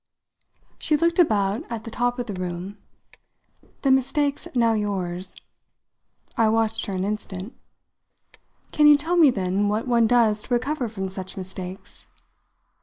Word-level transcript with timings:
She 0.79 0.97
looked 0.97 1.19
about 1.19 1.63
at 1.69 1.83
the 1.83 1.91
top 1.91 2.17
of 2.17 2.25
the 2.25 2.33
room. 2.33 2.79
"The 3.83 3.91
mistake's 3.91 4.47
now 4.55 4.73
yours." 4.73 5.35
I 6.35 6.49
watched 6.49 6.87
her 6.87 6.93
an 6.93 7.03
instant. 7.03 7.53
"Can 8.71 8.87
you 8.87 8.97
tell 8.97 9.15
me 9.15 9.29
then 9.29 9.67
what 9.67 9.87
one 9.87 10.07
does 10.07 10.41
to 10.41 10.53
recover 10.55 10.89
from 10.89 11.07
such 11.07 11.37
mistakes?" 11.37 12.07